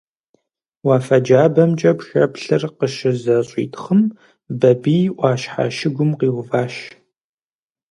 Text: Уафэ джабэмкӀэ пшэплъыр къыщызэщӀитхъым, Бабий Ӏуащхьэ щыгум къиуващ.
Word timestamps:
Уафэ 0.85 1.17
джабэмкӀэ 1.25 1.91
пшэплъыр 1.97 2.63
къыщызэщӀитхъым, 2.77 4.01
Бабий 4.59 5.05
Ӏуащхьэ 5.17 5.65
щыгум 5.75 6.11
къиуващ. 6.19 6.75